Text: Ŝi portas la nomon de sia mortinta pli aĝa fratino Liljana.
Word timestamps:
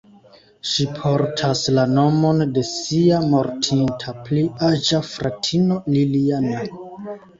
Ŝi 0.69 0.85
portas 0.93 1.61
la 1.79 1.83
nomon 1.91 2.41
de 2.55 2.63
sia 2.69 3.19
mortinta 3.35 4.15
pli 4.25 4.47
aĝa 4.71 5.03
fratino 5.15 5.79
Liljana. 5.95 6.65